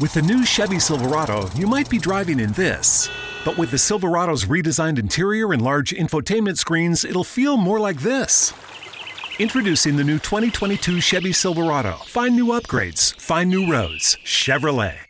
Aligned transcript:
With 0.00 0.14
the 0.14 0.22
new 0.22 0.44
Chevy 0.46 0.78
Silverado, 0.78 1.50
you 1.56 1.66
might 1.66 1.90
be 1.90 1.98
driving 1.98 2.38
in 2.38 2.52
this. 2.52 3.10
But 3.44 3.58
with 3.58 3.72
the 3.72 3.78
Silverado's 3.78 4.44
redesigned 4.44 4.96
interior 4.96 5.52
and 5.52 5.60
large 5.60 5.90
infotainment 5.90 6.56
screens, 6.56 7.04
it'll 7.04 7.24
feel 7.24 7.56
more 7.56 7.80
like 7.80 7.98
this. 7.98 8.52
Introducing 9.40 9.96
the 9.96 10.04
new 10.04 10.20
2022 10.20 11.00
Chevy 11.00 11.32
Silverado. 11.32 11.94
Find 12.06 12.36
new 12.36 12.46
upgrades, 12.46 13.20
find 13.20 13.50
new 13.50 13.72
roads. 13.72 14.16
Chevrolet. 14.24 15.07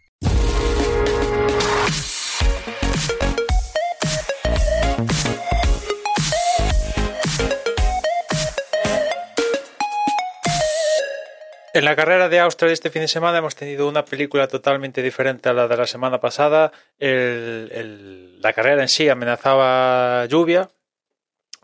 En 11.78 11.84
la 11.84 11.94
carrera 11.94 12.28
de 12.28 12.40
Austria 12.40 12.66
de 12.66 12.74
este 12.74 12.90
fin 12.90 13.02
de 13.02 13.06
semana 13.06 13.38
hemos 13.38 13.54
tenido 13.54 13.88
una 13.88 14.04
película 14.04 14.48
totalmente 14.48 15.00
diferente 15.00 15.48
a 15.48 15.52
la 15.52 15.68
de 15.68 15.76
la 15.76 15.86
semana 15.86 16.18
pasada. 16.18 16.72
La 16.98 18.52
carrera 18.52 18.82
en 18.82 18.88
sí 18.88 19.08
amenazaba 19.08 20.26
lluvia. 20.26 20.70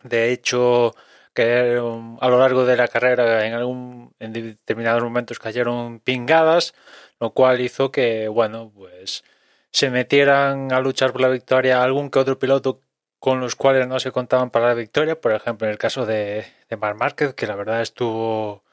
De 0.05 0.30
hecho, 0.30 0.95
cayeron- 1.34 2.19
a 2.20 2.29
lo 2.29 2.39
largo 2.39 2.65
de 2.65 2.77
la 2.77 2.87
carrera 2.87 3.45
en, 3.45 3.55
algún, 3.55 4.15
en 4.20 4.33
determinados 4.33 5.03
momentos 5.03 5.41
cayeron 5.41 5.98
pingadas, 5.98 6.75
lo 7.19 7.33
cual 7.34 7.61
hizo 7.61 7.91
que, 7.91 8.28
bueno, 8.28 8.70
pues 8.73 9.25
se 9.73 9.91
metieran 9.91 10.73
a 10.73 10.78
luchar 10.78 11.11
por 11.11 11.23
la 11.23 11.28
victoria 11.28 11.83
algún 11.83 12.09
que 12.11 12.20
otro 12.20 12.39
piloto 12.39 12.83
con 13.19 13.41
los 13.41 13.56
cuales 13.56 13.89
no 13.89 13.98
se 13.98 14.12
contaban 14.12 14.51
para 14.51 14.69
la 14.69 14.75
victoria. 14.75 15.20
Por 15.20 15.33
ejemplo, 15.33 15.67
en 15.67 15.73
el 15.73 15.78
caso 15.78 16.06
de, 16.06 16.47
de 16.70 16.77
Marc 16.77 16.97
Márquez, 16.98 17.34
que 17.34 17.48
la 17.48 17.56
verdad 17.56 17.83
estuvo 17.83 18.64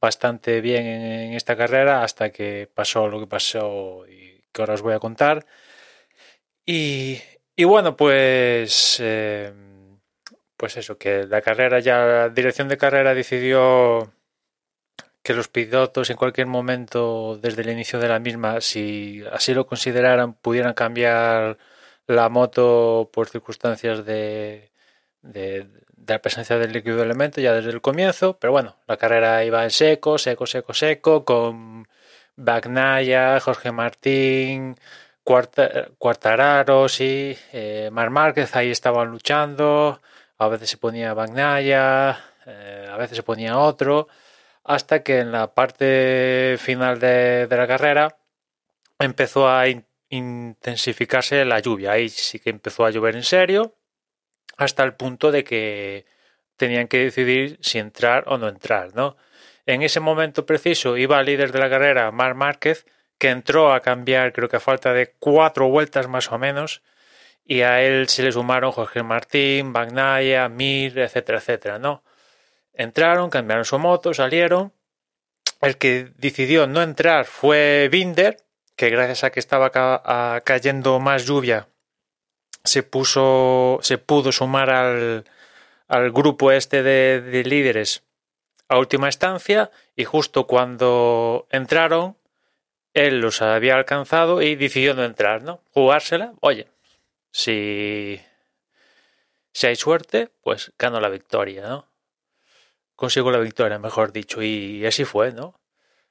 bastante 0.00 0.60
bien 0.60 0.86
en, 0.86 1.32
esta 1.34 1.56
carrera 1.56 2.02
hasta 2.02 2.30
que 2.30 2.68
pasó 2.72 3.08
lo 3.08 3.20
que 3.20 3.26
pasó 3.26 4.06
y 4.08 4.42
que 4.52 4.62
ahora 4.62 4.74
os 4.74 4.82
voy 4.82 4.94
a 4.94 5.00
contar. 5.00 5.46
Y, 6.66 7.20
y 7.56 7.64
bueno, 7.64 7.96
pues, 7.96 8.98
eh, 9.00 9.52
pues 10.56 10.76
eso, 10.76 10.98
que 10.98 11.24
la 11.26 11.40
carrera 11.42 11.80
ya, 11.80 12.04
la 12.04 12.28
dirección 12.28 12.68
de 12.68 12.76
carrera 12.76 13.14
decidió 13.14 14.12
que 15.22 15.34
los 15.34 15.48
pilotos 15.48 16.10
en 16.10 16.16
cualquier 16.16 16.46
momento 16.46 17.38
desde 17.38 17.62
el 17.62 17.70
inicio 17.70 17.98
de 17.98 18.08
la 18.08 18.18
misma, 18.18 18.60
si 18.60 19.22
así 19.32 19.54
lo 19.54 19.66
consideraran, 19.66 20.34
pudieran 20.34 20.74
cambiar 20.74 21.58
la 22.06 22.28
moto 22.30 23.10
por 23.12 23.28
circunstancias 23.28 24.04
de, 24.06 24.70
la 26.08 26.20
presencia 26.20 26.58
del 26.58 26.72
líquido 26.72 27.02
elemento 27.02 27.40
ya 27.40 27.52
desde 27.52 27.70
el 27.70 27.80
comienzo, 27.80 28.38
pero 28.38 28.52
bueno, 28.52 28.76
la 28.86 28.96
carrera 28.96 29.44
iba 29.44 29.64
en 29.64 29.70
seco, 29.70 30.18
seco, 30.18 30.46
seco, 30.46 30.74
seco, 30.74 31.24
con 31.24 31.86
Bagnaya, 32.36 33.40
Jorge 33.40 33.72
Martín, 33.72 34.76
Cuarta, 35.24 35.88
Cuartararo, 35.98 36.88
sí, 36.88 37.36
eh, 37.52 37.90
Mar 37.92 38.10
Márquez 38.10 38.56
ahí 38.56 38.70
estaban 38.70 39.08
luchando, 39.10 40.00
a 40.38 40.48
veces 40.48 40.70
se 40.70 40.76
ponía 40.78 41.14
Bagnaya, 41.14 42.18
eh, 42.46 42.88
a 42.90 42.96
veces 42.96 43.16
se 43.16 43.22
ponía 43.22 43.58
otro, 43.58 44.08
hasta 44.64 45.02
que 45.02 45.18
en 45.20 45.32
la 45.32 45.54
parte 45.54 46.56
final 46.58 46.98
de, 47.00 47.46
de 47.46 47.56
la 47.56 47.66
carrera 47.66 48.16
empezó 48.98 49.48
a 49.48 49.68
in- 49.68 49.86
intensificarse 50.08 51.44
la 51.44 51.60
lluvia, 51.60 51.92
ahí 51.92 52.08
sí 52.08 52.38
que 52.38 52.50
empezó 52.50 52.84
a 52.84 52.90
llover 52.90 53.16
en 53.16 53.24
serio, 53.24 53.74
hasta 54.58 54.84
el 54.84 54.92
punto 54.94 55.32
de 55.32 55.44
que 55.44 56.04
tenían 56.56 56.88
que 56.88 56.98
decidir 56.98 57.58
si 57.62 57.78
entrar 57.78 58.24
o 58.26 58.36
no 58.36 58.48
entrar, 58.48 58.94
¿no? 58.94 59.16
En 59.64 59.82
ese 59.82 60.00
momento 60.00 60.44
preciso 60.44 60.96
iba 60.96 61.20
el 61.20 61.26
líder 61.26 61.52
de 61.52 61.60
la 61.60 61.70
carrera, 61.70 62.10
Marc 62.10 62.36
Márquez, 62.36 62.84
que 63.16 63.30
entró 63.30 63.72
a 63.72 63.80
cambiar, 63.80 64.32
creo 64.32 64.48
que 64.48 64.56
a 64.56 64.60
falta 64.60 64.92
de 64.92 65.14
cuatro 65.18 65.68
vueltas 65.68 66.08
más 66.08 66.30
o 66.32 66.38
menos, 66.38 66.82
y 67.44 67.62
a 67.62 67.82
él 67.82 68.08
se 68.08 68.22
le 68.22 68.32
sumaron 68.32 68.72
Jorge 68.72 69.02
Martín, 69.02 69.72
Bagnaya, 69.72 70.48
Mir, 70.48 70.98
etcétera, 70.98 71.38
etcétera, 71.38 71.78
¿no? 71.78 72.02
Entraron, 72.74 73.30
cambiaron 73.30 73.64
su 73.64 73.78
moto, 73.78 74.12
salieron. 74.12 74.72
El 75.60 75.76
que 75.78 76.12
decidió 76.16 76.66
no 76.66 76.82
entrar 76.82 77.24
fue 77.24 77.88
Binder, 77.90 78.36
que 78.76 78.90
gracias 78.90 79.24
a 79.24 79.30
que 79.30 79.40
estaba 79.40 79.70
cayendo 80.44 81.00
más 81.00 81.26
lluvia, 81.26 81.68
se 82.64 82.82
puso, 82.82 83.78
se 83.82 83.98
pudo 83.98 84.32
sumar 84.32 84.70
al, 84.70 85.24
al 85.88 86.10
grupo 86.12 86.52
este 86.52 86.82
de, 86.82 87.20
de 87.20 87.44
líderes 87.44 88.02
a 88.68 88.78
última 88.78 89.08
instancia 89.08 89.70
y 89.96 90.04
justo 90.04 90.46
cuando 90.46 91.46
entraron 91.50 92.16
él 92.94 93.20
los 93.20 93.42
había 93.42 93.76
alcanzado 93.76 94.42
y 94.42 94.56
decidió 94.56 94.94
no 94.94 95.04
entrar, 95.04 95.42
¿no? 95.42 95.62
Jugársela, 95.72 96.34
oye, 96.40 96.68
si, 97.30 98.20
si 99.52 99.66
hay 99.66 99.76
suerte, 99.76 100.30
pues 100.42 100.72
gano 100.78 101.00
la 101.00 101.08
victoria, 101.08 101.68
¿no? 101.68 101.86
Consigo 102.96 103.30
la 103.30 103.38
victoria, 103.38 103.78
mejor 103.78 104.12
dicho, 104.12 104.42
y 104.42 104.84
así 104.84 105.04
fue, 105.04 105.32
¿no? 105.32 105.54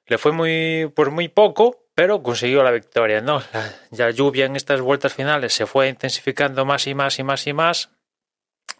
Le 0.05 0.17
fue 0.17 0.31
muy, 0.31 0.91
por 0.95 1.11
muy 1.11 1.27
poco, 1.27 1.86
pero 1.97 2.21
consiguió 2.21 2.61
la 2.61 2.69
victoria, 2.69 3.21
¿no? 3.21 3.41
La, 3.51 3.73
la 3.89 4.11
lluvia 4.11 4.45
en 4.45 4.55
estas 4.55 4.81
vueltas 4.81 5.15
finales 5.15 5.51
se 5.51 5.65
fue 5.65 5.87
intensificando 5.89 6.63
más 6.63 6.85
y 6.85 6.93
más 6.93 7.17
y 7.17 7.23
más 7.23 7.47
y 7.47 7.53
más, 7.53 7.89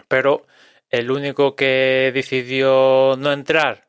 pero 0.07 0.45
el 0.91 1.09
único 1.09 1.55
que 1.55 2.11
decidió 2.13 3.15
no 3.17 3.33
entrar 3.33 3.87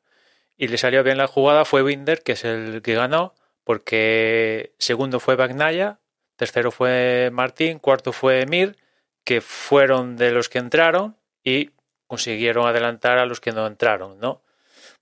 y 0.57 0.69
le 0.69 0.79
salió 0.79 1.05
bien 1.05 1.19
la 1.19 1.27
jugada 1.27 1.67
fue 1.67 1.83
Binder, 1.83 2.23
que 2.23 2.33
es 2.33 2.45
el 2.47 2.81
que 2.81 2.95
ganó, 2.95 3.35
porque 3.65 4.73
segundo 4.79 5.21
fue 5.21 5.37
Bagnaya, 5.37 6.01
tercero 6.37 6.71
fue 6.71 7.29
Martín, 7.31 7.81
cuarto 7.81 8.15
fue 8.15 8.47
Mir, 8.47 8.79
que 9.25 9.43
fueron 9.43 10.17
de 10.17 10.31
los 10.31 10.49
que 10.49 10.59
entraron 10.59 11.19
y 11.45 11.73
consiguieron 12.07 12.67
adelantar 12.67 13.19
a 13.19 13.27
los 13.27 13.43
que 13.43 13.53
no 13.53 13.67
entraron, 13.67 14.19
¿no? 14.21 14.43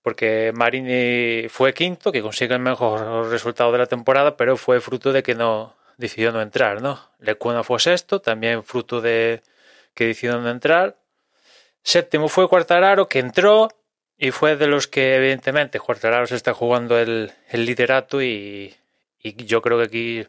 Porque 0.06 0.53
Marini 0.55 1.49
fue 1.49 1.75
quinto, 1.75 2.12
que 2.12 2.22
consigue 2.22 2.55
el 2.55 2.61
mejor 2.61 3.28
resultado 3.28 3.72
de 3.72 3.78
la 3.78 3.87
temporada, 3.87 4.37
pero 4.37 4.56
fue 4.56 4.81
fruto 4.81 5.12
de 5.12 5.25
que 5.25 5.34
no 5.34 5.75
decidió 5.97 6.31
no 6.31 6.41
entrar, 6.41 6.81
¿no? 6.81 7.11
Lecuna 7.19 7.65
fue 7.65 7.81
sexto, 7.81 8.21
también 8.21 8.62
fruto 8.62 9.00
de 9.00 9.43
que 9.95 10.06
decidió 10.06 10.39
no 10.39 10.49
entrar. 10.49 10.95
Séptimo 11.83 12.28
fue 12.28 12.49
Cuartararo, 12.49 13.09
que 13.09 13.19
entró 13.19 13.66
y 14.16 14.31
fue 14.31 14.55
de 14.55 14.69
los 14.69 14.87
que, 14.87 15.16
evidentemente, 15.16 15.81
Cuartararo 15.81 16.28
se 16.28 16.37
está 16.37 16.55
jugando 16.55 16.97
el, 17.00 17.33
el 17.49 17.66
liderato 17.66 18.22
y, 18.22 18.77
yo 19.25 19.61
creo 19.61 19.77
que 19.78 19.84
aquí, 19.87 20.28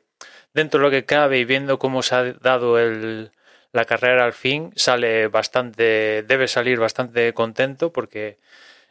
dentro 0.55 0.79
de 0.79 0.85
lo 0.87 0.89
que 0.89 1.05
cabe 1.05 1.37
y 1.37 1.45
viendo 1.45 1.77
cómo 1.77 2.01
se 2.01 2.15
ha 2.15 2.33
dado 2.33 2.79
el, 2.79 3.29
la 3.73 3.85
carrera 3.85 4.25
al 4.25 4.33
fin, 4.33 4.73
sale 4.75 5.27
bastante, 5.27 6.23
debe 6.23 6.47
salir 6.47 6.79
bastante 6.79 7.31
contento 7.35 7.93
porque 7.93 8.39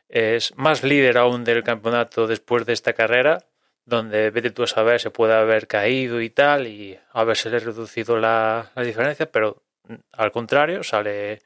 es 0.08 0.56
más 0.56 0.82
líder 0.82 1.18
aún 1.18 1.44
del 1.44 1.62
campeonato 1.62 2.26
después 2.26 2.66
de 2.66 2.72
esta 2.72 2.92
carrera, 2.92 3.46
donde 3.84 4.30
vete 4.30 4.50
tú 4.50 4.62
a 4.64 4.66
saber 4.66 5.00
se 5.00 5.10
puede 5.10 5.34
haber 5.34 5.66
caído 5.66 6.20
y 6.20 6.30
tal 6.30 6.66
y 6.66 6.98
haberse 7.12 7.50
reducido 7.50 8.18
la, 8.18 8.72
diferencia, 8.76 9.30
pero 9.30 9.62
al 10.12 10.32
contrario, 10.32 10.82
sale 10.82 11.40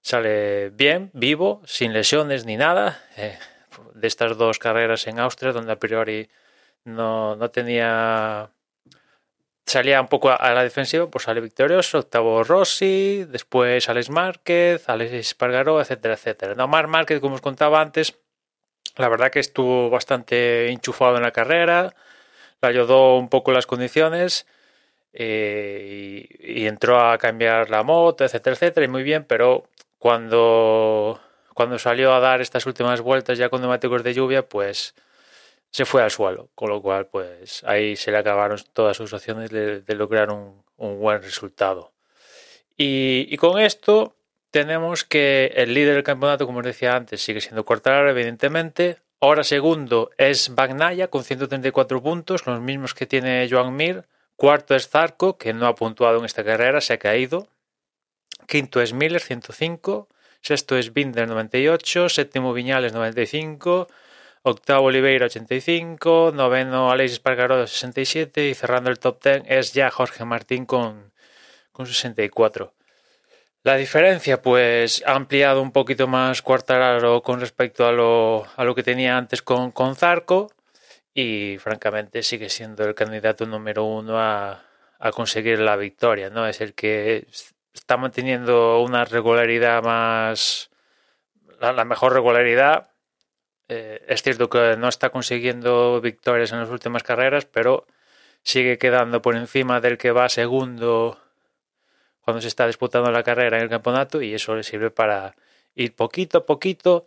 sale 0.00 0.70
bien, 0.70 1.10
vivo, 1.14 1.62
sin 1.64 1.92
lesiones 1.92 2.44
ni 2.44 2.56
nada. 2.56 3.02
Eh, 3.16 3.38
de 3.94 4.06
estas 4.06 4.36
dos 4.36 4.58
carreras 4.58 5.06
en 5.06 5.18
Austria, 5.18 5.52
donde 5.52 5.72
a 5.72 5.78
priori 5.78 6.28
no, 6.84 7.36
no 7.36 7.50
tenía. 7.50 8.50
Salía 9.66 10.00
un 10.00 10.08
poco 10.08 10.30
a 10.30 10.52
la 10.52 10.62
defensiva, 10.62 11.08
pues 11.10 11.24
sale 11.24 11.40
victorioso. 11.40 11.98
Octavo 11.98 12.44
Rossi, 12.44 13.24
después 13.28 13.88
Alex 13.88 14.10
Márquez, 14.10 14.88
Alex 14.88 15.12
Espargaró, 15.12 15.80
etcétera, 15.80 16.14
etcétera. 16.14 16.54
No, 16.54 16.68
Marc 16.68 16.88
Márquez, 16.88 17.20
como 17.20 17.34
os 17.34 17.40
contaba 17.40 17.80
antes, 17.80 18.18
la 18.96 19.08
verdad 19.08 19.30
que 19.30 19.40
estuvo 19.40 19.90
bastante 19.90 20.70
enchufado 20.70 21.16
en 21.16 21.22
la 21.22 21.32
carrera, 21.32 21.94
le 22.62 22.68
ayudó 22.68 23.18
un 23.18 23.28
poco 23.28 23.52
las 23.52 23.66
condiciones. 23.66 24.46
Eh, 25.18 26.26
y, 26.38 26.62
y, 26.62 26.66
entró 26.66 27.00
a 27.00 27.16
cambiar 27.16 27.70
la 27.70 27.82
moto, 27.82 28.24
etcétera, 28.24 28.54
etcétera, 28.54 28.84
y 28.84 28.88
muy 28.88 29.02
bien, 29.02 29.24
pero 29.24 29.66
cuando, 29.98 31.20
cuando 31.54 31.78
salió 31.78 32.12
a 32.14 32.20
dar 32.20 32.42
estas 32.42 32.66
últimas 32.66 33.00
vueltas 33.00 33.38
ya 33.38 33.48
con 33.48 33.62
neumáticos 33.62 34.02
de 34.04 34.12
lluvia, 34.12 34.46
pues 34.46 34.94
se 35.70 35.84
fue 35.84 36.02
al 36.02 36.10
suelo, 36.10 36.50
con 36.54 36.70
lo 36.70 36.80
cual 36.80 37.06
pues 37.06 37.62
ahí 37.64 37.96
se 37.96 38.10
le 38.10 38.18
acabaron 38.18 38.58
todas 38.72 38.96
sus 38.96 39.12
opciones 39.12 39.50
de, 39.50 39.94
lograr 39.94 40.30
un, 40.30 40.62
buen 40.76 41.22
resultado. 41.22 41.92
Y, 42.76 43.26
y, 43.30 43.36
con 43.36 43.58
esto 43.58 44.16
tenemos 44.50 45.04
que 45.04 45.52
el 45.56 45.74
líder 45.74 45.94
del 45.94 46.02
campeonato, 46.02 46.46
como 46.46 46.58
os 46.58 46.64
decía 46.64 46.96
antes, 46.96 47.22
sigue 47.22 47.40
siendo 47.40 47.64
Quartararo, 47.64 48.10
evidentemente. 48.10 48.98
Ahora 49.20 49.44
segundo 49.44 50.10
es 50.18 50.54
Bagnaya 50.54 51.08
con 51.08 51.24
134 51.24 52.02
puntos, 52.02 52.46
los 52.46 52.60
mismos 52.60 52.94
que 52.94 53.06
tiene 53.06 53.48
Joan 53.50 53.74
Mir. 53.74 54.04
Cuarto 54.36 54.74
es 54.74 54.88
Zarco, 54.88 55.38
que 55.38 55.54
no 55.54 55.66
ha 55.66 55.74
puntuado 55.74 56.18
en 56.18 56.26
esta 56.26 56.44
carrera, 56.44 56.82
se 56.82 56.92
ha 56.92 56.98
caído. 56.98 57.48
Quinto 58.46 58.82
es 58.82 58.92
Miller, 58.92 59.20
105. 59.20 60.08
Sexto 60.42 60.76
es 60.76 60.92
Binder, 60.92 61.26
98. 61.26 62.10
Séptimo 62.10 62.52
Viñales, 62.52 62.92
95. 62.92 63.88
Octavo 64.48 64.86
Oliveira 64.86 65.26
85, 65.26 66.30
noveno 66.32 66.92
Alexis 66.92 67.18
Pargaró 67.18 67.66
67 67.66 68.48
y 68.48 68.54
cerrando 68.54 68.90
el 68.90 68.98
top 69.00 69.20
10 69.22 69.42
es 69.46 69.72
ya 69.72 69.90
Jorge 69.90 70.24
Martín 70.24 70.66
con, 70.66 71.12
con 71.72 71.86
64. 71.86 72.72
La 73.64 73.74
diferencia, 73.74 74.40
pues, 74.42 75.02
ha 75.04 75.14
ampliado 75.14 75.60
un 75.60 75.72
poquito 75.72 76.06
más 76.06 76.42
Cuartararo 76.42 77.22
con 77.22 77.40
respecto 77.40 77.86
a 77.88 77.92
lo, 77.92 78.46
a 78.56 78.62
lo 78.62 78.76
que 78.76 78.84
tenía 78.84 79.18
antes 79.18 79.42
con, 79.42 79.72
con 79.72 79.96
Zarco 79.96 80.52
y, 81.12 81.58
francamente, 81.58 82.22
sigue 82.22 82.48
siendo 82.48 82.84
el 82.84 82.94
candidato 82.94 83.46
número 83.46 83.84
uno 83.84 84.20
a, 84.20 84.62
a 85.00 85.10
conseguir 85.10 85.58
la 85.58 85.74
victoria, 85.74 86.30
¿no? 86.30 86.46
Es 86.46 86.60
el 86.60 86.74
que 86.74 87.26
está 87.74 87.96
manteniendo 87.96 88.80
una 88.80 89.04
regularidad 89.04 89.82
más, 89.82 90.70
la, 91.60 91.72
la 91.72 91.84
mejor 91.84 92.12
regularidad. 92.12 92.90
Eh, 93.68 94.04
es 94.08 94.22
cierto 94.22 94.48
que 94.48 94.76
no 94.76 94.88
está 94.88 95.10
consiguiendo 95.10 96.00
victorias 96.00 96.52
en 96.52 96.60
las 96.60 96.70
últimas 96.70 97.02
carreras, 97.02 97.46
pero 97.46 97.86
sigue 98.42 98.78
quedando 98.78 99.22
por 99.22 99.36
encima 99.36 99.80
del 99.80 99.98
que 99.98 100.12
va 100.12 100.28
segundo 100.28 101.18
cuando 102.20 102.40
se 102.40 102.48
está 102.48 102.66
disputando 102.66 103.10
la 103.10 103.22
carrera 103.22 103.56
en 103.56 103.64
el 103.64 103.68
campeonato 103.68 104.22
y 104.22 104.34
eso 104.34 104.54
le 104.54 104.62
sirve 104.62 104.90
para 104.90 105.34
ir 105.74 105.94
poquito 105.94 106.38
a 106.38 106.46
poquito 106.46 107.04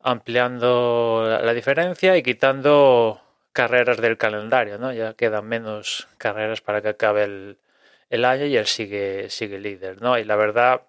ampliando 0.00 1.38
la 1.42 1.54
diferencia 1.54 2.16
y 2.16 2.22
quitando 2.22 3.20
carreras 3.52 3.98
del 3.98 4.18
calendario, 4.18 4.78
¿no? 4.78 4.92
Ya 4.92 5.14
quedan 5.14 5.46
menos 5.46 6.08
carreras 6.18 6.60
para 6.60 6.82
que 6.82 6.88
acabe 6.88 7.24
el, 7.24 8.24
año 8.24 8.46
y 8.46 8.56
él 8.56 8.66
sigue, 8.66 9.30
sigue 9.30 9.58
líder, 9.58 10.02
¿no? 10.02 10.18
Y 10.18 10.24
la 10.24 10.36
verdad, 10.36 10.82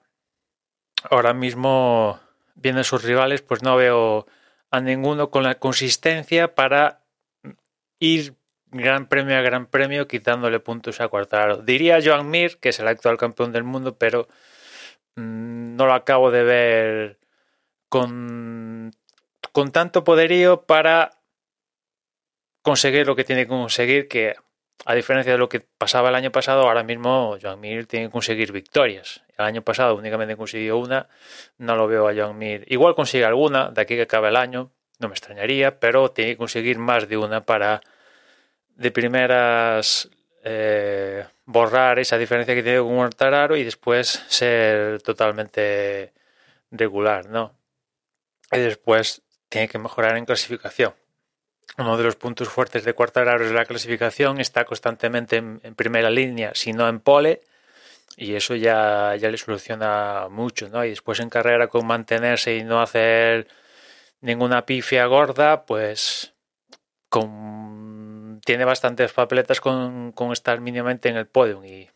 ahora 1.10 1.34
mismo, 1.34 2.20
viendo 2.56 2.84
sus 2.84 3.04
rivales, 3.04 3.42
pues 3.42 3.64
no 3.64 3.76
veo 3.76 4.26
a 4.74 4.82
ninguno 4.82 5.30
con 5.30 5.44
la 5.44 5.60
consistencia 5.60 6.56
para 6.56 7.06
ir 8.00 8.34
gran 8.72 9.08
premio 9.08 9.38
a 9.38 9.42
gran 9.42 9.68
premio 9.68 10.08
quitándole 10.08 10.60
puntos 10.60 11.00
a 11.00 11.10
Cuartararo. 11.10 11.58
Diría 11.58 12.00
Joan 12.04 12.28
Mir, 12.32 12.58
que 12.58 12.70
es 12.70 12.80
el 12.80 12.88
actual 12.88 13.18
campeón 13.18 13.52
del 13.52 13.64
mundo, 13.64 14.00
pero 14.00 14.28
mmm, 15.16 15.76
no 15.76 15.86
lo 15.86 15.94
acabo 15.94 16.32
de 16.32 16.44
ver 16.44 17.20
con, 17.88 18.92
con 19.52 19.72
tanto 19.72 20.04
poderío 20.04 20.64
para 20.64 21.20
conseguir 22.64 23.06
lo 23.06 23.16
que 23.16 23.26
tiene 23.26 23.44
que 23.44 23.50
conseguir, 23.50 24.08
que 24.08 24.38
a 24.86 24.96
diferencia 24.96 25.32
de 25.32 25.38
lo 25.38 25.50
que 25.50 25.62
pasaba 25.62 26.10
el 26.10 26.16
año 26.16 26.32
pasado, 26.32 26.64
ahora 26.64 26.84
mismo 26.84 27.38
Joan 27.42 27.60
Mir 27.60 27.88
tiene 27.88 28.08
que 28.08 28.12
conseguir 28.12 28.52
victorias. 28.52 29.24
El 29.38 29.46
año 29.46 29.62
pasado 29.62 29.96
únicamente 29.96 30.36
consiguió 30.36 30.78
una, 30.78 31.08
no 31.58 31.76
lo 31.76 31.88
veo 31.88 32.08
a 32.08 32.14
Joan 32.14 32.38
Mir. 32.38 32.66
Igual 32.68 32.96
consigue 32.96 33.26
alguna, 33.26 33.72
de 33.72 33.82
aquí 33.82 33.96
que 33.96 34.04
acabe 34.04 34.30
el 34.30 34.36
año, 34.36 34.72
no 35.00 35.08
me 35.08 35.14
extrañaría, 35.14 35.80
pero 35.80 36.12
tiene 36.12 36.32
que 36.32 36.38
conseguir 36.38 36.78
más 36.80 37.08
de 37.08 37.18
una 37.18 37.46
para 37.46 37.82
de 38.76 38.92
primeras 38.92 40.10
eh, 40.44 41.26
borrar 41.46 42.00
esa 42.00 42.18
diferencia 42.18 42.56
que 42.56 42.64
tiene 42.64 42.80
con 42.80 42.96
Mortararo 42.96 43.56
y 43.56 43.64
después 43.64 44.24
ser 44.28 45.02
totalmente 45.02 46.14
regular, 46.72 47.30
¿no? 47.30 47.56
Y 48.52 48.60
después 48.60 49.22
tiene 49.50 49.68
que 49.68 49.80
mejorar 49.80 50.18
en 50.18 50.26
clasificación. 50.26 50.94
Uno 51.78 51.98
de 51.98 52.04
los 52.04 52.16
puntos 52.16 52.50
fuertes 52.50 52.84
de 52.84 52.94
Cuartararo 52.94 53.46
es 53.46 53.52
la 53.52 53.66
clasificación, 53.66 54.40
está 54.40 54.66
constantemente 54.66 55.38
en, 55.38 55.60
primera 55.76 56.10
línea, 56.10 56.52
si 56.54 56.72
no 56.72 56.88
en 56.88 57.00
pole, 57.00 57.42
y 58.16 58.36
eso 58.36 58.56
ya, 58.56 59.16
ya 59.16 59.30
le 59.30 59.38
soluciona 59.38 60.28
mucho, 60.30 60.70
¿no? 60.70 60.86
Y 60.86 60.90
después 60.90 61.20
en 61.20 61.30
carrera 61.30 61.68
con 61.68 61.88
mantenerse 61.88 62.56
y 62.56 62.64
no 62.64 62.82
hacer 62.82 63.48
ninguna 64.22 64.66
pifia 64.66 65.06
gorda, 65.08 65.66
pues 65.66 66.34
tiene 68.46 68.66
bastantes 68.66 69.12
papeletas 69.14 69.62
con, 69.62 70.12
con 70.12 70.32
estar 70.32 70.60
mínimamente 70.62 71.10
en 71.10 71.18
el 71.18 71.28
podium 71.28 71.66
y 71.66 71.90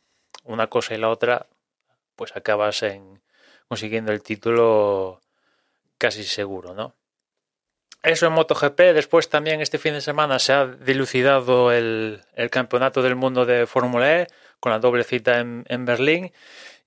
una 0.43 0.67
cosa 0.67 0.95
y 0.95 0.97
la 0.97 1.09
otra, 1.09 1.47
pues 2.15 2.35
acabas 2.35 2.83
en 2.83 3.21
consiguiendo 3.67 4.11
el 4.11 4.23
título 4.23 5.21
casi 5.97 6.23
seguro, 6.23 6.73
¿no? 6.73 6.93
Eso 8.07 8.27
en 8.27 8.33
MotoGP. 8.33 8.79
Después 8.93 9.27
también 9.27 9.59
este 9.59 9.77
fin 9.77 9.91
de 9.91 9.99
semana 9.99 10.39
se 10.39 10.53
ha 10.53 10.65
dilucidado 10.65 11.73
el, 11.73 12.21
campeonato 12.51 13.01
del 13.01 13.15
mundo 13.15 13.45
de 13.45 13.67
Fórmula 13.67 14.21
E 14.21 14.27
con 14.61 14.71
la 14.71 14.79
doble 14.79 15.03
cita 15.03 15.39
en, 15.39 15.65
en, 15.67 15.83
Berlín. 15.83 16.31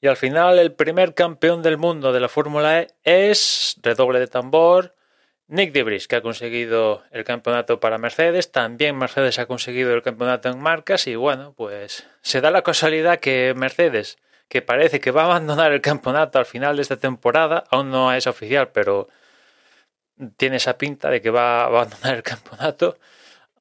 Y 0.01 0.07
al 0.07 0.17
final 0.17 0.59
el 0.59 0.73
primer 0.73 1.13
campeón 1.13 1.61
del 1.61 1.77
mundo 1.77 2.15
de 2.15 2.21
la 2.21 2.31
Fórmula 2.31 2.81
E 2.81 2.89
es, 3.05 3.77
redoble 3.83 4.19
de 4.19 4.29
tambor, 4.29 4.95
Nick 5.47 5.73
Debris, 5.73 6.09
que 6.09 6.17
ha 6.17 6.23
conseguido 6.23 7.03
el 7.11 7.25
campeonato 7.25 7.81
para 7.81 7.99
Mercedes. 7.99 8.51
También 8.51 8.97
Mercedes 8.97 9.39
ha 9.39 9.45
conseguido 9.45 9.93
el 9.93 10.01
campeonato 10.01 10.49
en 10.49 10.59
marcas. 10.59 11.07
Y 11.07 11.17
bueno, 11.17 11.53
pues 11.55 12.07
se 12.23 12.41
da 12.41 12.51
la 12.51 12.63
casualidad 12.63 13.21
que 13.21 13.53
Mercedes, 13.55 14.17
que 14.49 14.63
parece 14.63 15.01
que 15.01 15.11
va 15.11 15.23
a 15.23 15.27
abandonar 15.27 15.73
el 15.73 15.83
campeonato 15.83 16.39
al 16.39 16.47
final 16.47 16.77
de 16.77 16.83
esta 16.83 16.97
temporada, 16.97 17.65
aún 17.71 17.91
no 17.91 18.11
es 18.11 18.27
oficial, 18.27 18.71
pero 18.73 19.09
tiene 20.37 20.57
esa 20.57 20.79
pinta 20.79 21.11
de 21.11 21.21
que 21.21 21.31
va 21.31 21.63
a 21.63 21.67
abandonar 21.67 22.17
el 22.17 22.23
campeonato 22.23 22.99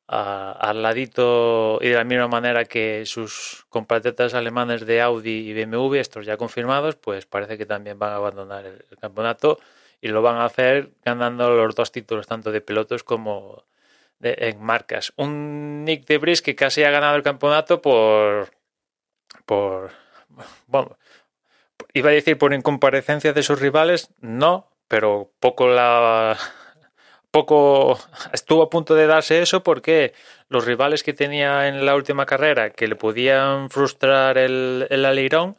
al 0.08 0.82
ladito 0.82 1.78
y 1.82 1.90
de 1.90 1.96
la 1.96 2.04
misma 2.04 2.28
manera 2.28 2.66
que 2.66 3.06
sus 3.06 3.66
compatriotas 3.70 4.34
alemanes 4.34 4.86
de 4.88 5.02
Audi 5.02 5.50
y 5.50 5.54
BMW, 5.54 5.96
estos 5.96 6.26
ya 6.26 6.36
confirmados, 6.36 6.96
pues 6.96 7.28
parece 7.28 7.60
que 7.60 7.68
también 7.68 8.00
van 8.00 8.14
a 8.14 8.16
abandonar 8.16 8.66
el, 8.66 8.84
el 8.90 8.98
campeonato 8.98 9.60
y 10.02 10.08
lo 10.08 10.22
van 10.22 10.38
a 10.38 10.46
hacer 10.46 10.92
ganando 11.04 11.52
los 11.52 11.76
dos 11.76 11.92
títulos, 11.92 12.26
tanto 12.28 12.52
de 12.52 12.62
pilotos 12.62 13.04
como 13.04 13.66
de, 14.20 14.36
en 14.40 14.62
marcas. 14.62 15.14
Un 15.16 15.86
Nick 15.86 16.06
de 16.06 16.18
Bris 16.18 16.42
que 16.42 16.56
casi 16.56 16.84
ha 16.84 16.92
ganado 16.92 17.16
el 17.16 17.24
campeonato 17.24 17.82
por. 17.82 18.52
por. 19.46 19.92
bueno, 20.68 20.98
iba 21.94 22.10
a 22.10 22.14
decir 22.14 22.38
por 22.38 22.54
incomparecencia 22.54 23.34
de 23.34 23.44
sus 23.44 23.60
rivales, 23.60 24.10
no, 24.20 24.70
pero 24.90 25.32
poco 25.40 25.70
la 25.70 26.38
poco 27.32 27.98
estuvo 28.34 28.64
a 28.64 28.70
punto 28.70 28.96
de 28.96 29.08
darse 29.08 29.42
eso 29.42 29.64
porque 29.64 30.14
los 30.50 30.66
rivales 30.66 31.04
que 31.04 31.14
tenía 31.14 31.70
en 31.70 31.86
la 31.86 31.96
última 31.96 32.26
carrera 32.26 32.72
que 32.72 32.88
le 32.88 32.96
podían 32.98 33.70
frustrar 33.70 34.38
el, 34.38 34.88
el 34.90 35.06
alirón 35.06 35.58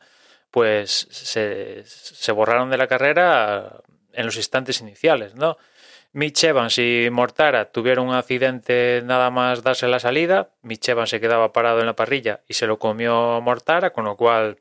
pues 0.51 1.07
se, 1.11 1.85
se, 1.87 2.33
borraron 2.33 2.71
de 2.71 2.77
la 2.77 2.89
carrera 2.89 3.83
en 4.13 4.27
los 4.27 4.37
instantes 4.37 4.81
iniciales, 4.81 5.37
¿no? 5.37 5.57
Mitch 6.13 6.43
Evans 6.43 6.77
y 6.79 7.09
Mortara 7.13 7.71
tuvieron 7.71 8.09
un 8.09 8.15
accidente 8.15 9.01
nada 9.05 9.31
más 9.31 9.63
darse 9.63 9.87
la 9.87 10.01
salida. 10.01 10.51
Mitch 10.63 10.89
Evans 10.89 11.11
se 11.11 11.21
quedaba 11.21 11.53
parado 11.53 11.79
en 11.79 11.87
la 11.87 11.95
parrilla 11.95 12.41
y 12.49 12.55
se 12.55 12.67
lo 12.67 12.81
comió 12.81 13.41
Mortara, 13.41 13.93
con 13.93 14.07
lo 14.07 14.17
cual 14.17 14.59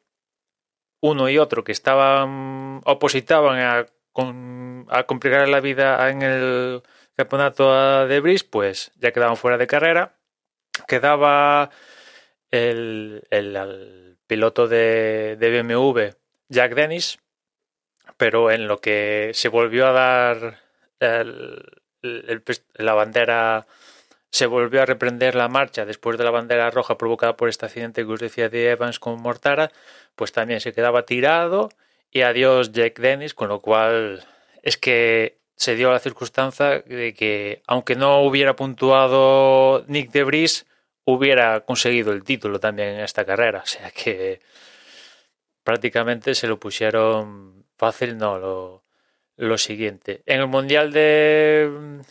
uno 1.02 1.28
y 1.28 1.40
otro 1.40 1.64
que 1.64 1.72
estaban 1.72 2.82
opositaban 2.86 3.58
a 3.58 3.86
con, 4.12 4.86
a 4.90 5.04
complicar 5.04 5.48
la 5.48 5.60
vida 5.60 6.10
en 6.10 6.22
el 6.22 6.84
campeonato 7.16 8.08
de 8.08 8.20
Bris, 8.20 8.44
pues 8.44 8.92
ya 8.96 9.12
quedaban 9.12 9.38
fuera 9.38 9.58
de 9.58 9.68
carrera. 9.68 10.16
Quedaba 10.88 11.70
el, 12.52 13.24
el, 13.30 14.18
piloto 14.28 14.68
de, 14.68 15.36
de, 15.40 15.62
BMW, 15.62 16.16
Jack 16.48 16.76
Dennis, 16.76 17.20
pero 18.18 18.52
en 18.52 18.68
lo 18.68 18.80
que 18.80 19.32
se 19.34 19.50
volvió 19.50 19.88
a 19.88 19.92
dar 19.92 20.60
el, 21.00 21.64
la 22.02 22.94
bandera, 22.94 23.68
se 24.32 24.46
volvió 24.46 24.82
a 24.82 24.86
reprender 24.86 25.36
la 25.36 25.48
marcha 25.48 25.86
después 25.86 26.18
de 26.18 26.24
la 26.24 26.32
bandera 26.32 26.70
roja 26.72 26.98
provocada 26.98 27.36
por 27.36 27.50
este 27.50 27.66
accidente 27.66 28.06
que 28.06 28.12
os 28.12 28.20
decía 28.20 28.50
de 28.50 28.72
Evans 28.72 29.00
con 29.00 29.22
Mortara, 29.22 29.72
pues 30.16 30.32
también 30.32 30.62
se 30.62 30.74
quedaba 30.74 31.06
tirado 31.06 31.70
y 32.12 32.22
adiós 32.22 32.72
Jack 32.72 33.00
Dennis, 33.00 33.34
con 33.34 33.50
lo 33.50 33.62
cual 33.62 34.26
es 34.64 34.78
que 34.78 35.40
se 35.56 35.76
dio 35.76 35.92
la 35.92 36.00
circunstancia 36.00 36.80
de 36.80 37.14
que 37.14 37.62
aunque 37.68 37.96
no 37.96 38.22
hubiera 38.22 38.56
puntuado 38.56 39.84
Nick 39.88 40.12
de 40.12 40.24
Vries, 40.24 40.66
hubiera 41.06 41.62
conseguido 41.62 42.14
el 42.14 42.24
título 42.24 42.60
también 42.60 42.90
en 42.90 43.00
esta 43.02 43.26
carrera, 43.26 43.62
o 43.64 43.66
sea 43.66 43.92
que 43.92 44.40
prácticamente 45.64 46.36
se 46.36 46.48
lo 46.48 46.60
pusieron 46.60 47.66
fácil, 47.78 48.18
no, 48.18 48.40
lo, 48.40 48.84
lo 49.38 49.58
siguiente. 49.58 50.24
En 50.26 50.40
el 50.42 50.48
Mundial 50.48 50.92
de, 50.92 52.02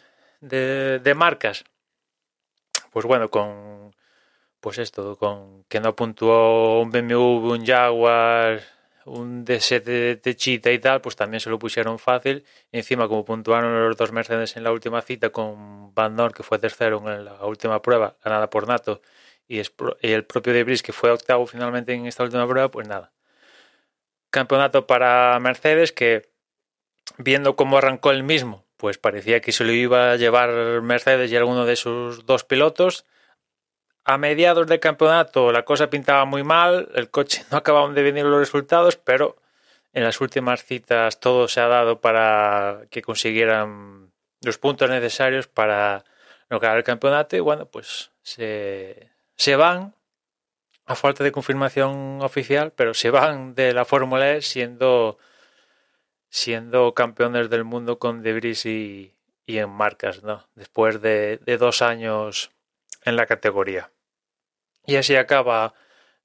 de, 0.40 0.98
de 0.98 1.14
marcas, 1.14 1.64
pues 2.90 3.06
bueno, 3.06 3.30
con 3.30 3.94
pues 4.60 4.78
esto, 4.78 5.16
con 5.16 5.64
que 5.64 5.80
no 5.80 5.94
puntuó 5.94 6.80
un 6.80 6.90
BMW, 6.90 7.52
un 7.52 7.64
Jaguar, 7.64 8.62
un 9.08 9.44
D7 9.44 9.82
de 9.82 10.16
Techita 10.16 10.70
y 10.70 10.78
tal, 10.78 11.00
pues 11.00 11.16
también 11.16 11.40
se 11.40 11.50
lo 11.50 11.58
pusieron 11.58 11.98
fácil. 11.98 12.44
Encima, 12.72 13.08
como 13.08 13.24
puntuaron 13.24 13.88
los 13.88 13.96
dos 13.96 14.12
Mercedes 14.12 14.56
en 14.56 14.64
la 14.64 14.72
última 14.72 15.02
cita 15.02 15.30
con 15.30 15.94
Van 15.94 16.16
Dorn, 16.16 16.32
que 16.32 16.42
fue 16.42 16.58
tercero 16.58 16.98
en 17.10 17.24
la 17.24 17.44
última 17.44 17.82
prueba, 17.82 18.16
ganada 18.24 18.50
por 18.50 18.68
Nato, 18.68 19.00
y, 19.48 19.60
el 20.02 20.24
propio 20.24 20.52
De 20.52 20.64
Vries, 20.64 20.82
que 20.82 20.92
fue 20.92 21.10
octavo 21.10 21.46
finalmente 21.46 21.94
en 21.94 22.06
esta 22.06 22.22
última 22.22 22.46
prueba, 22.46 22.70
pues 22.70 22.86
nada. 22.86 23.12
Campeonato 24.30 24.86
para 24.86 25.38
Mercedes 25.40 25.92
que, 25.92 26.30
viendo 27.16 27.56
cómo 27.56 27.78
arrancó 27.78 28.10
el 28.10 28.22
mismo, 28.22 28.66
pues 28.76 28.98
parecía 28.98 29.40
que 29.40 29.52
se 29.52 29.64
lo 29.64 29.72
iba 29.72 30.12
a 30.12 30.16
llevar 30.16 30.82
Mercedes 30.82 31.32
y 31.32 31.36
alguno 31.36 31.64
de 31.64 31.76
sus 31.76 32.26
dos 32.26 32.44
pilotos. 32.44 33.06
A 34.08 34.16
mediados 34.16 34.66
del 34.66 34.80
campeonato 34.80 35.52
la 35.52 35.66
cosa 35.66 35.90
pintaba 35.90 36.24
muy 36.24 36.42
mal, 36.42 36.88
el 36.94 37.10
coche 37.10 37.44
no 37.50 37.58
acababan 37.58 37.94
de 37.94 38.02
venir 38.02 38.24
los 38.24 38.38
resultados, 38.38 38.96
pero 38.96 39.36
en 39.92 40.02
las 40.02 40.22
últimas 40.22 40.64
citas 40.64 41.20
todo 41.20 41.46
se 41.46 41.60
ha 41.60 41.68
dado 41.68 42.00
para 42.00 42.86
que 42.90 43.02
consiguieran 43.02 44.10
los 44.40 44.56
puntos 44.56 44.88
necesarios 44.88 45.46
para 45.46 46.06
lograr 46.48 46.78
el 46.78 46.84
campeonato 46.84 47.36
y 47.36 47.40
bueno, 47.40 47.66
pues 47.66 48.10
se, 48.22 49.10
se 49.36 49.56
van 49.56 49.92
a 50.86 50.94
falta 50.94 51.22
de 51.22 51.30
confirmación 51.30 52.22
oficial, 52.22 52.72
pero 52.74 52.94
se 52.94 53.10
van 53.10 53.54
de 53.54 53.74
la 53.74 53.84
Fórmula 53.84 54.32
E 54.32 54.40
siendo, 54.40 55.18
siendo 56.30 56.94
campeones 56.94 57.50
del 57.50 57.64
mundo 57.64 57.98
con 57.98 58.22
Debris 58.22 58.64
y, 58.64 59.12
y 59.44 59.58
en 59.58 59.68
marcas, 59.68 60.22
¿no? 60.22 60.48
Después 60.54 61.02
de, 61.02 61.40
de, 61.44 61.58
dos 61.58 61.82
años 61.82 62.52
en 63.04 63.16
la 63.16 63.26
categoría. 63.26 63.90
Y 64.88 64.96
así 64.96 65.14
acaba 65.16 65.74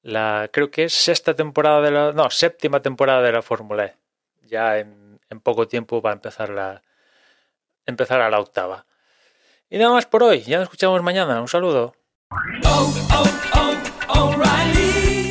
la, 0.03 0.49
creo 0.53 0.71
que 0.71 0.85
es 0.85 0.93
sexta 0.93 1.35
temporada 1.35 1.81
de 1.81 1.91
la, 1.91 2.13
no, 2.13 2.29
séptima 2.29 2.81
temporada 2.81 3.21
de 3.21 3.33
la 3.33 3.41
Fórmula 3.41 3.85
E. 3.87 3.97
Ya 4.43 4.79
en, 4.79 5.19
poco 5.43 5.67
tiempo 5.67 6.01
va 6.01 6.11
a 6.11 6.13
empezar 6.13 6.49
la, 6.49 6.81
empezar 7.85 8.21
a 8.21 8.29
la 8.29 8.39
octava. 8.39 8.85
Y 9.69 9.77
nada 9.77 9.91
más 9.91 10.05
por 10.05 10.23
hoy, 10.23 10.43
ya 10.43 10.59
nos 10.59 10.67
escuchamos 10.67 11.03
mañana, 11.03 11.41
un 11.41 11.49
saludo. 11.49 11.93
Oh, 12.65 12.93
oh, 13.11 13.52